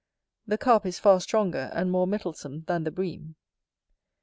The 0.47 0.57
Carp 0.57 0.87
is 0.87 0.97
far 0.97 1.19
stronger 1.21 1.69
and 1.75 1.91
more 1.91 2.07
mettlesome 2.07 2.65
than 2.65 2.85
the 2.85 2.89
Bream. 2.91 3.35